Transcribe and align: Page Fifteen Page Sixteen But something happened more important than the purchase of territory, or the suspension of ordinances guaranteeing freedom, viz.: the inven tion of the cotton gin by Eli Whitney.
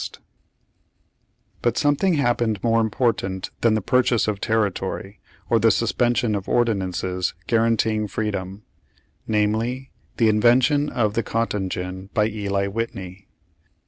Page 0.01 0.07
Fifteen 0.07 0.13
Page 0.23 0.23
Sixteen 0.23 1.59
But 1.61 1.77
something 1.77 2.13
happened 2.15 2.63
more 2.63 2.81
important 2.81 3.51
than 3.61 3.75
the 3.75 3.83
purchase 3.83 4.27
of 4.27 4.41
territory, 4.41 5.19
or 5.47 5.59
the 5.59 5.69
suspension 5.69 6.33
of 6.33 6.49
ordinances 6.49 7.35
guaranteeing 7.45 8.07
freedom, 8.07 8.63
viz.: 9.27 9.51
the 10.17 10.27
inven 10.27 10.63
tion 10.63 10.89
of 10.89 11.13
the 11.13 11.21
cotton 11.21 11.69
gin 11.69 12.09
by 12.15 12.25
Eli 12.29 12.65
Whitney. 12.65 13.27